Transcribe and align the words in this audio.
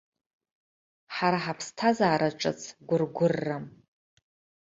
Ҳара 1.15 1.39
ҳаԥсҭазаара 1.43 2.29
ҿыц 2.39 2.59
гәыргәыррам. 2.87 3.65